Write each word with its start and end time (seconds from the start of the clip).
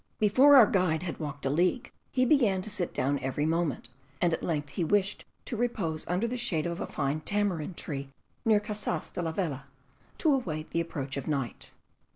Before 0.19 0.55
our 0.55 0.65
guide 0.65 1.03
had 1.03 1.19
walked 1.19 1.45
a 1.45 1.49
league, 1.51 1.91
he 2.11 2.25
began 2.25 2.63
to 2.63 2.71
sit 2.71 2.91
down 2.91 3.19
every 3.19 3.45
moment, 3.45 3.87
and 4.19 4.33
at 4.33 4.41
length 4.41 4.69
he 4.69 4.83
wished 4.83 5.25
to 5.45 5.55
repose 5.55 6.07
under 6.07 6.27
the 6.27 6.37
shade 6.37 6.65
of 6.65 6.81
a 6.81 6.87
fine 6.87 7.19
tamarind 7.21 7.77
tree 7.77 8.09
near 8.43 8.59
Casas 8.59 9.11
de 9.11 9.21
la 9.21 9.31
Vela, 9.31 9.65
to 10.17 10.33
await 10.33 10.71
the 10.71 10.81
approach 10.81 11.17
of 11.17 11.27
night. 11.27 11.69